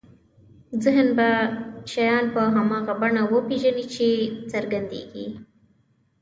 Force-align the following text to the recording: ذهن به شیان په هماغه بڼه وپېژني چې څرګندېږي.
ذهن 0.83 1.07
به 1.17 1.29
شیان 1.91 2.25
په 2.33 2.41
هماغه 2.55 2.93
بڼه 3.01 3.23
وپېژني 3.33 3.85
چې 3.93 4.07
څرګندېږي. 4.51 5.27